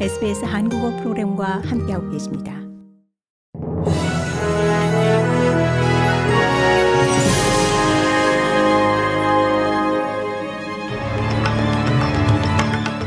[0.00, 2.52] SBS 한국어 프로그램과 함께하고 계십니다.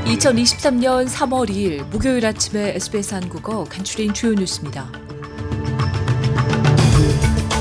[0.05, 4.89] (2023년 3월 2일) 목요일 아침에 SBS 한국어 간추린 주요 뉴스입니다.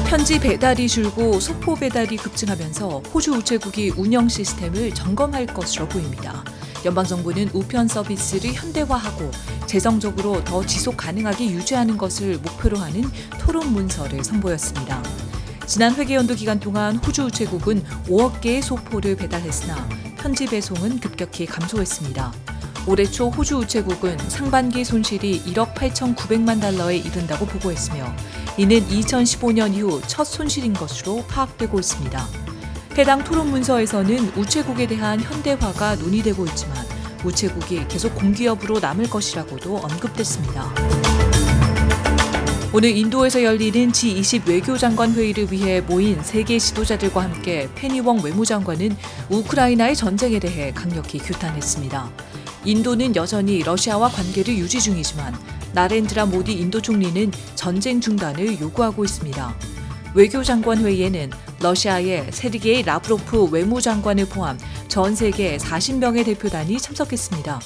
[0.08, 6.44] 편지 배달이 줄고 소포 배달이 급증하면서 호주 우체국이 운영 시스템을 점검할 것으로 보입니다.
[6.86, 9.30] 연방정부는 우편 서비스를 현대화하고
[9.66, 13.02] 재정적으로 더 지속 가능하게 유지하는 것을 목표로 하는
[13.40, 15.02] 토론 문서를 선보였습니다.
[15.66, 22.32] 지난 회계연도 기간 동안 호주 우체국은 5억 개의 소포를 배달했으나 편지 배송은 급격히 감소했습니다.
[22.86, 28.14] 올해 초 호주 우체국은 상반기 손실이 1억 8,900만 달러에 이른다고 보고했으며
[28.58, 32.45] 이는 2015년 이후 첫 손실인 것으로 파악되고 있습니다.
[32.98, 36.78] 해당 토론 문서에서는 우체국에 대한 현대화가 논의되고 있지만
[37.26, 40.72] 우체국이 계속 공기업으로 남을 것이라고도 언급됐습니다.
[42.72, 48.96] 오늘 인도에서 열리는 G20 외교장관 회의를 위해 모인 세계 지도자들과 함께 페니웡 외무장관은
[49.28, 52.10] 우크라이나의 전쟁에 대해 강력히 규탄했습니다.
[52.64, 55.34] 인도는 여전히 러시아와 관계를 유지 중이지만
[55.74, 59.54] 나렌드라 모디 인도 총리는 전쟁 중단을 요구하고 있습니다.
[60.16, 64.58] 외교장관 회의에는 러시아의 세르게이 라브로프 외무장관을 포함
[64.88, 67.60] 전 세계 40명의 대표단이 참석했습니다.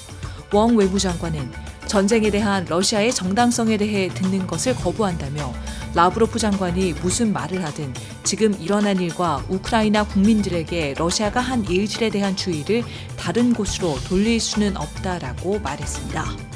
[0.53, 1.48] 웡 외무장관은
[1.87, 5.55] 전쟁에 대한 러시아의 정당성에 대해 듣는 것을 거부한다며
[5.95, 12.83] 라브로프 장관이 무슨 말을 하든 지금 일어난 일과 우크라이나 국민들에게 러시아가 한 일질에 대한 주의를
[13.17, 16.50] 다른 곳으로 돌릴 수는 없다라고 말했습니다.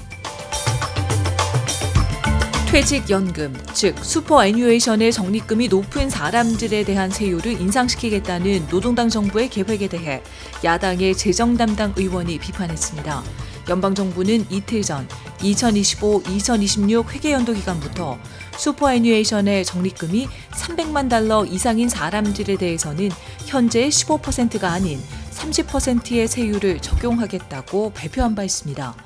[2.75, 10.25] 퇴직연금, 즉 superannuation의 적립금이 높은 사람들에 대한 세율을 인상시키겠다는 노동당 정부의 계획에 대해
[10.64, 13.22] 야당의 재정 담당 의원이 비판했습니다.
[13.69, 15.06] 연방정부는 이틀 전
[15.39, 18.19] 2025-2026 회계연도 기간부터
[18.58, 23.08] superannuation의 적립금이 300만 달러 이상인 사람들에 대해서는
[23.46, 28.96] 현재 15%가 아닌 30%의 세율을 적용하겠다고 발표한 바 있습니다.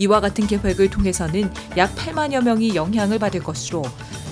[0.00, 3.82] 이와 같은 계획을 통해서는 약 8만여 명이 영향을 받을 것으로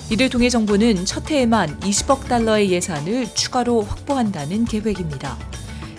[0.09, 5.37] 이를 통해 정부는 첫 해에만 20억 달러의 예산을 추가로 확보한다는 계획입니다.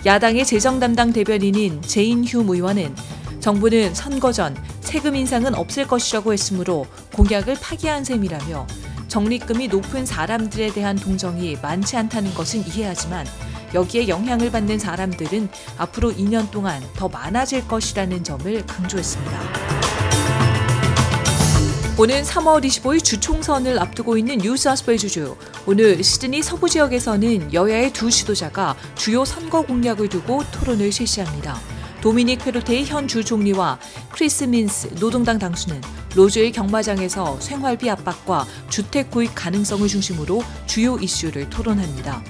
[0.05, 2.97] 야당의 재정 담당 대변인인 제인 흄 의원은
[3.39, 8.67] 정부는 선거 전 세금 인상은 없을 것이라고 했으므로 공약을 파기한 셈이라며
[9.07, 13.25] 적립금이 높은 사람들에 대한 동정이 많지 않다는 것은 이해하지만
[13.73, 15.49] 여기에 영향을 받는 사람들은
[15.79, 19.60] 앞으로 2년 동안 더 많아질 것이라는 점을 강조했습니다.
[22.01, 25.37] 오는 3월 25일 주총선을 앞두고 있는 뉴사우스웨일즈주.
[25.67, 31.61] 오늘 시드니 서부 지역에서는 여야의 두 지도자가 주요 선거 공약을 두고 토론을 실시합니다.
[32.01, 33.79] 도미닉 페로테이 현 주 총리와
[34.13, 35.83] 크리스 민스 노동당 당수는
[36.15, 42.25] 로즈힐 경마장에서 생활비 압박과 주택 구입 가능성을 중심으로 주요 이슈를 토론합니다.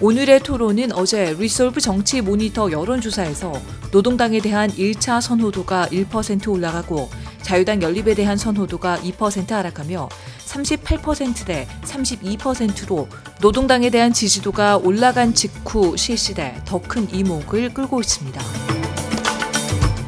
[0.00, 3.52] 오늘의 토론은 어제 Resolve 정치 모니터 여론조사에서
[3.92, 7.08] 노동당에 대한 1차 선호도가 1% 올라가고
[7.44, 10.08] 자유당 연립에 대한 선호도가 2% 하락하며
[10.46, 13.06] 38%대 32%로
[13.40, 18.40] 노동당에 대한 지지도가 올라간 직후 실시돼 더 큰 이목을 끌고 있습니다.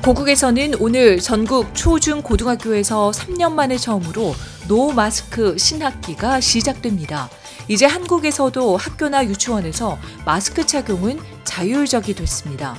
[0.03, 4.35] 고국에서는 오늘 전국 초중 고등학교에서 3년 만에 처음으로
[4.69, 7.29] no mask 신학기가 시작됩니다.
[7.69, 12.77] 이제 한국에서도 학교나 유치원에서 마스크 착용은 자율적이 됐습니다.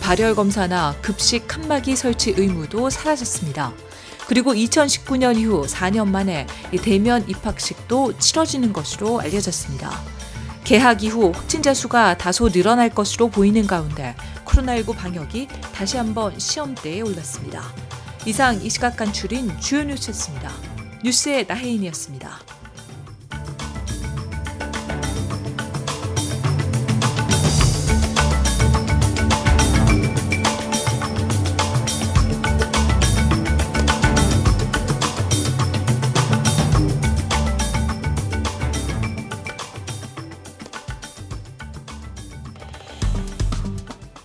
[0.00, 3.72] 발열 검사나 급식 칸막이 설치 의무도 사라졌습니다.
[4.30, 6.46] 그리고 2019년 이후 4년 만에
[6.82, 9.90] 대면 입학식도 치러지는 것으로 알려졌습니다.
[10.62, 14.14] 개학 이후 확진자 수가 다소 늘어날 것으로 보이는 가운데
[14.44, 17.60] 코로나19 방역이 다시 한번 시험대에 올랐습니다.
[18.24, 20.52] 이상 이 시각 간출인 주요 뉴스였습니다.
[21.02, 22.59] 뉴스의 나혜인이었습니다.